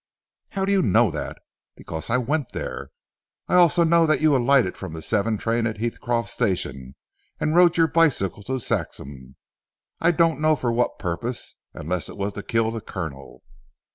"How 0.57 0.65
do 0.65 0.71
you 0.71 0.81
know 0.81 1.11
that?" 1.11 1.37
"Because 1.75 2.09
I 2.09 2.17
went 2.17 2.53
there. 2.53 2.81
And 2.81 2.89
I 3.49 3.53
know 3.53 3.59
also 3.59 4.07
that 4.07 4.19
you 4.19 4.35
alighted 4.35 4.75
from 4.75 4.93
the 4.93 5.01
seven 5.03 5.37
train 5.37 5.67
at 5.67 5.77
Heathcroft 5.77 6.27
station, 6.27 6.95
and 7.39 7.53
rode 7.55 7.73
on 7.73 7.75
your 7.81 7.87
bicycle 7.87 8.41
to 8.45 8.57
Saxham 8.59 9.35
'I 9.99 10.11
don't 10.13 10.41
know 10.41 10.55
for 10.55 10.71
what 10.71 10.97
purpose, 10.97 11.55
unless 11.75 12.09
it 12.09 12.17
was 12.17 12.33
to 12.33 12.41
kill 12.41 12.71
the 12.71 12.81
Colonel." 12.81 13.43